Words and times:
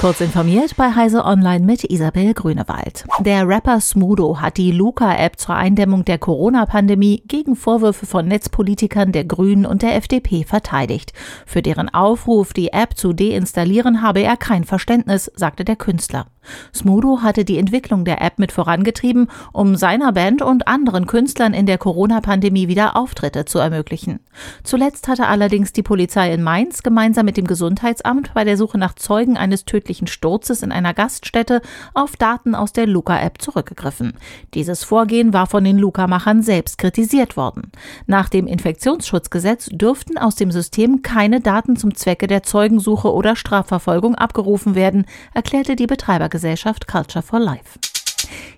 Kurz 0.00 0.22
informiert 0.22 0.76
bei 0.76 0.94
Heise 0.94 1.26
Online 1.26 1.62
mit 1.62 1.84
Isabel 1.84 2.32
Grünewald. 2.32 3.04
Der 3.18 3.46
Rapper 3.46 3.82
Smudo 3.82 4.40
hat 4.40 4.56
die 4.56 4.72
Luca-App 4.72 5.38
zur 5.38 5.56
Eindämmung 5.56 6.06
der 6.06 6.16
Corona-Pandemie 6.16 7.22
gegen 7.28 7.54
Vorwürfe 7.54 8.06
von 8.06 8.26
Netzpolitikern 8.26 9.12
der 9.12 9.26
Grünen 9.26 9.66
und 9.66 9.82
der 9.82 9.96
FDP 9.96 10.44
verteidigt. 10.44 11.12
Für 11.44 11.60
deren 11.60 11.90
Aufruf, 11.90 12.54
die 12.54 12.72
App 12.72 12.96
zu 12.96 13.12
deinstallieren, 13.12 14.00
habe 14.00 14.20
er 14.20 14.38
kein 14.38 14.64
Verständnis, 14.64 15.30
sagte 15.36 15.66
der 15.66 15.76
Künstler. 15.76 16.28
Smudo 16.74 17.20
hatte 17.20 17.44
die 17.44 17.58
Entwicklung 17.58 18.06
der 18.06 18.22
App 18.22 18.38
mit 18.38 18.50
vorangetrieben, 18.50 19.28
um 19.52 19.76
seiner 19.76 20.12
Band 20.12 20.40
und 20.40 20.66
anderen 20.66 21.06
Künstlern 21.06 21.52
in 21.52 21.66
der 21.66 21.76
Corona-Pandemie 21.76 22.66
wieder 22.66 22.96
Auftritte 22.96 23.44
zu 23.44 23.58
ermöglichen. 23.58 24.20
Zuletzt 24.64 25.06
hatte 25.08 25.26
allerdings 25.26 25.74
die 25.74 25.82
Polizei 25.82 26.32
in 26.32 26.42
Mainz 26.42 26.82
gemeinsam 26.82 27.26
mit 27.26 27.36
dem 27.36 27.46
Gesundheitsamt 27.46 28.32
bei 28.32 28.44
der 28.44 28.56
Suche 28.56 28.78
nach 28.78 28.94
Zeugen 28.94 29.36
eines 29.36 29.66
tödlichen 29.66 29.89
Sturzes 30.06 30.62
in 30.62 30.72
einer 30.72 30.94
Gaststätte 30.94 31.60
auf 31.94 32.16
Daten 32.16 32.54
aus 32.54 32.72
der 32.72 32.86
Luca-App 32.86 33.40
zurückgegriffen. 33.42 34.14
Dieses 34.54 34.84
Vorgehen 34.84 35.32
war 35.32 35.46
von 35.46 35.64
den 35.64 35.78
Luca-Machern 35.78 36.42
selbst 36.42 36.78
kritisiert 36.78 37.36
worden. 37.36 37.72
Nach 38.06 38.28
dem 38.28 38.46
Infektionsschutzgesetz 38.46 39.68
dürften 39.72 40.18
aus 40.18 40.36
dem 40.36 40.50
System 40.50 41.02
keine 41.02 41.40
Daten 41.40 41.76
zum 41.76 41.94
Zwecke 41.94 42.26
der 42.26 42.42
Zeugensuche 42.42 43.12
oder 43.12 43.36
Strafverfolgung 43.36 44.14
abgerufen 44.14 44.74
werden, 44.74 45.06
erklärte 45.34 45.76
die 45.76 45.86
Betreibergesellschaft 45.86 46.86
Culture 46.86 47.22
for 47.22 47.40
Life. 47.40 47.89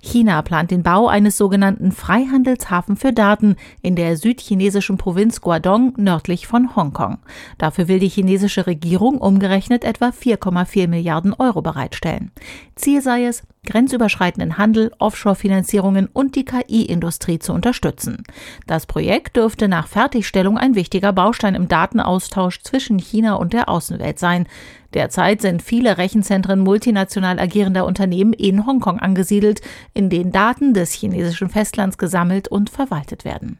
China 0.00 0.42
plant 0.42 0.70
den 0.70 0.82
Bau 0.82 1.08
eines 1.08 1.36
sogenannten 1.36 1.92
Freihandelshafen 1.92 2.96
für 2.96 3.12
Daten 3.12 3.56
in 3.82 3.96
der 3.96 4.16
südchinesischen 4.16 4.96
Provinz 4.96 5.40
Guangdong 5.40 5.94
nördlich 5.96 6.46
von 6.46 6.76
Hongkong. 6.76 7.18
Dafür 7.58 7.88
will 7.88 7.98
die 7.98 8.08
chinesische 8.08 8.66
Regierung 8.66 9.18
umgerechnet 9.18 9.84
etwa 9.84 10.08
4,4 10.08 10.88
Milliarden 10.88 11.34
Euro 11.34 11.62
bereitstellen. 11.62 12.30
Ziel 12.76 13.02
sei 13.02 13.24
es, 13.24 13.42
grenzüberschreitenden 13.66 14.58
Handel, 14.58 14.92
Offshore-Finanzierungen 14.98 16.08
und 16.12 16.36
die 16.36 16.44
KI-Industrie 16.44 17.38
zu 17.38 17.52
unterstützen. 17.52 18.24
Das 18.66 18.86
Projekt 18.86 19.36
dürfte 19.36 19.68
nach 19.68 19.88
Fertigstellung 19.88 20.58
ein 20.58 20.74
wichtiger 20.74 21.12
Baustein 21.12 21.54
im 21.54 21.68
Datenaustausch 21.68 22.62
zwischen 22.62 22.98
China 22.98 23.34
und 23.34 23.52
der 23.52 23.68
Außenwelt 23.68 24.18
sein. 24.18 24.46
Derzeit 24.94 25.42
sind 25.42 25.62
viele 25.62 25.98
Rechenzentren 25.98 26.60
multinational 26.60 27.38
agierender 27.38 27.84
Unternehmen 27.84 28.32
in 28.32 28.66
Hongkong 28.66 29.00
angesiedelt, 29.00 29.60
in 29.92 30.08
denen 30.08 30.32
Daten 30.32 30.72
des 30.72 30.92
chinesischen 30.92 31.50
Festlands 31.50 31.98
gesammelt 31.98 32.48
und 32.48 32.70
verwaltet 32.70 33.24
werden. 33.24 33.58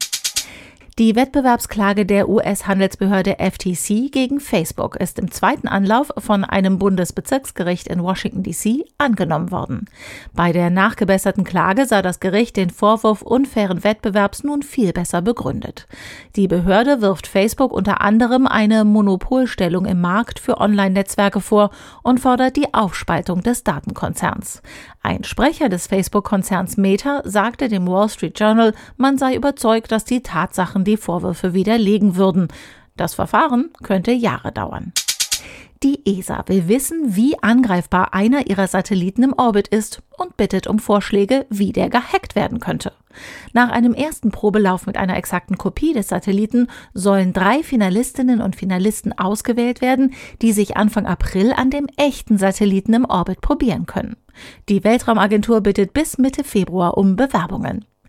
Die 0.99 1.15
Wettbewerbsklage 1.15 2.05
der 2.05 2.27
US-Handelsbehörde 2.27 3.37
FTC 3.39 4.11
gegen 4.11 4.41
Facebook 4.41 4.97
ist 4.97 5.17
im 5.17 5.31
zweiten 5.31 5.69
Anlauf 5.69 6.11
von 6.17 6.43
einem 6.43 6.77
Bundesbezirksgericht 6.77 7.87
in 7.87 8.03
Washington 8.03 8.43
DC 8.43 8.83
angenommen 8.97 9.49
worden. 9.49 9.85
Bei 10.33 10.51
der 10.51 10.69
nachgebesserten 10.69 11.45
Klage 11.45 11.85
sah 11.85 12.01
das 12.01 12.19
Gericht 12.19 12.57
den 12.57 12.69
Vorwurf 12.69 13.21
unfairen 13.21 13.85
Wettbewerbs 13.85 14.43
nun 14.43 14.61
viel 14.61 14.91
besser 14.91 15.21
begründet. 15.21 15.87
Die 16.35 16.49
Behörde 16.49 16.99
wirft 16.99 17.27
Facebook 17.27 17.71
unter 17.71 18.01
anderem 18.01 18.45
eine 18.45 18.83
Monopolstellung 18.83 19.85
im 19.85 20.01
Markt 20.01 20.37
für 20.37 20.57
Online-Netzwerke 20.57 21.39
vor 21.39 21.69
und 22.03 22.19
fordert 22.19 22.57
die 22.57 22.73
Aufspaltung 22.73 23.41
des 23.41 23.63
Datenkonzerns. 23.63 24.61
Ein 25.01 25.23
Sprecher 25.23 25.69
des 25.69 25.87
Facebook-Konzerns 25.87 26.75
Meta 26.75 27.21
sagte 27.23 27.69
dem 27.69 27.87
Wall 27.87 28.09
Street 28.09 28.37
Journal, 28.37 28.73
man 28.97 29.17
sei 29.17 29.33
überzeugt, 29.33 29.93
dass 29.93 30.03
die 30.03 30.21
Tatsachen 30.21 30.83
die 30.89 30.97
Vorwürfe 30.97 31.53
widerlegen 31.53 32.15
würden. 32.15 32.47
Das 32.97 33.13
Verfahren 33.13 33.69
könnte 33.83 34.11
Jahre 34.11 34.51
dauern. 34.51 34.91
Die 35.81 36.01
ESA 36.05 36.43
will 36.47 36.67
wissen, 36.67 37.15
wie 37.15 37.41
angreifbar 37.41 38.13
einer 38.13 38.47
ihrer 38.47 38.67
Satelliten 38.67 39.23
im 39.23 39.33
Orbit 39.37 39.69
ist 39.69 40.01
und 40.17 40.35
bittet 40.35 40.67
um 40.67 40.77
Vorschläge, 40.77 41.45
wie 41.49 41.71
der 41.71 41.89
gehackt 41.89 42.35
werden 42.35 42.59
könnte. 42.59 42.91
Nach 43.53 43.69
einem 43.69 43.93
ersten 43.93 44.29
Probelauf 44.29 44.87
mit 44.87 44.97
einer 44.97 45.15
exakten 45.15 45.57
Kopie 45.57 45.93
des 45.93 46.09
Satelliten 46.09 46.67
sollen 46.93 47.31
drei 47.31 47.63
Finalistinnen 47.63 48.41
und 48.41 48.57
Finalisten 48.57 49.17
ausgewählt 49.17 49.81
werden, 49.81 50.13
die 50.41 50.51
sich 50.51 50.75
Anfang 50.75 51.05
April 51.05 51.53
an 51.53 51.69
dem 51.69 51.87
echten 51.95 52.37
Satelliten 52.37 52.93
im 52.93 53.05
Orbit 53.05 53.39
probieren 53.39 53.85
können. 53.85 54.17
Die 54.67 54.83
Weltraumagentur 54.83 55.61
bittet 55.61 55.93
bis 55.93 56.17
Mitte 56.17 56.43
Februar 56.43 56.97
um 56.97 57.15
Bewerbungen. 57.15 57.85